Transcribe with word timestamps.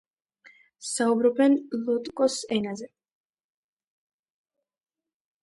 საუბრობენ 0.91 1.57
ლოტუკოს 1.89 2.39
ენაზე. 2.57 2.89